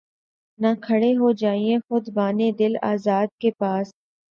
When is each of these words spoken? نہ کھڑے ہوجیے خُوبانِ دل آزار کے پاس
نہ 0.59 0.71
کھڑے 0.85 1.11
ہوجیے 1.19 1.75
خُوبانِ 1.85 2.39
دل 2.59 2.73
آزار 2.91 3.25
کے 3.41 3.49
پاس 3.59 3.87